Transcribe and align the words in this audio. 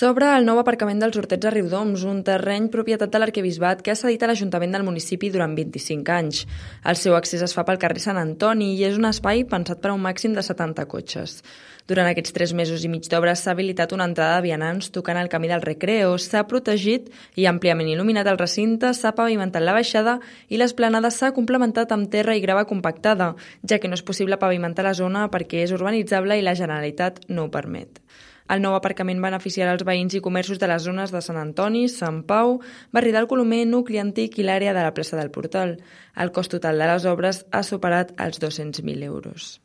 S'obre 0.00 0.30
el 0.32 0.46
nou 0.48 0.56
aparcament 0.56 1.02
dels 1.02 1.16
Hortets 1.20 1.44
a 1.44 1.50
Riudoms, 1.52 2.06
un 2.08 2.22
terreny 2.24 2.70
propietat 2.72 3.10
de 3.12 3.18
l'arquebisbat 3.20 3.82
que 3.84 3.92
ha 3.92 3.98
cedit 3.98 4.22
a 4.24 4.30
l'Ajuntament 4.30 4.72
del 4.72 4.84
municipi 4.86 5.28
durant 5.34 5.52
25 5.58 6.14
anys. 6.14 6.38
El 6.88 6.96
seu 6.96 7.16
accés 7.18 7.42
es 7.44 7.52
fa 7.52 7.66
pel 7.68 7.80
carrer 7.82 8.00
Sant 8.00 8.16
Antoni 8.16 8.70
i 8.78 8.86
és 8.88 8.96
un 8.96 9.04
espai 9.10 9.42
pensat 9.50 9.82
per 9.82 9.90
a 9.90 9.96
un 9.98 10.00
màxim 10.00 10.32
de 10.32 10.46
70 10.46 10.86
cotxes. 10.88 11.34
Durant 11.90 12.08
aquests 12.08 12.32
tres 12.32 12.54
mesos 12.56 12.86
i 12.86 12.88
mig 12.88 13.10
d'obres 13.12 13.42
s'ha 13.44 13.52
habilitat 13.52 13.92
una 13.92 14.06
entrada 14.08 14.38
de 14.38 14.46
vianants 14.48 14.88
tocant 14.94 15.20
el 15.20 15.28
camí 15.28 15.52
del 15.52 15.66
Recreo, 15.68 16.16
s'ha 16.16 16.46
protegit 16.48 17.12
i 17.36 17.44
àmpliament 17.52 17.92
il·luminat 17.92 18.32
el 18.32 18.40
recinte, 18.40 18.94
s'ha 18.96 19.12
pavimentat 19.20 19.66
la 19.66 19.76
baixada 19.76 20.16
i 20.48 20.56
l'esplanada 20.56 21.12
s'ha 21.12 21.34
complementat 21.36 21.92
amb 21.92 22.08
terra 22.08 22.38
i 22.38 22.40
grava 22.40 22.64
compactada, 22.64 23.34
ja 23.68 23.76
que 23.76 23.92
no 23.92 24.00
és 24.00 24.06
possible 24.06 24.40
pavimentar 24.40 24.88
la 24.88 24.96
zona 24.96 25.28
perquè 25.28 25.66
és 25.66 25.76
urbanitzable 25.76 26.40
i 26.40 26.48
la 26.48 26.56
Generalitat 26.56 27.26
no 27.28 27.50
ho 27.50 27.52
permet. 27.52 28.00
El 28.50 28.62
nou 28.64 28.74
aparcament 28.74 29.22
beneficiarà 29.22 29.74
els 29.76 29.86
veïns 29.86 30.16
i 30.18 30.22
comerços 30.24 30.58
de 30.58 30.68
les 30.70 30.82
zones 30.86 31.14
de 31.14 31.22
Sant 31.22 31.38
Antoni, 31.38 31.86
Sant 31.92 32.22
Pau, 32.30 32.58
Barri 32.94 33.14
del 33.14 33.28
Colomer, 33.30 33.62
Nucli 33.70 34.02
Antic 34.02 34.38
i 34.40 34.46
l'àrea 34.46 34.74
de 34.76 34.84
la 34.86 34.94
plaça 34.96 35.18
del 35.20 35.32
Portal. 35.34 35.76
El 36.16 36.34
cost 36.36 36.56
total 36.56 36.78
de 36.82 36.92
les 36.92 37.08
obres 37.10 37.44
ha 37.50 37.64
superat 37.66 38.14
els 38.18 38.42
200.000 38.42 39.10
euros. 39.10 39.56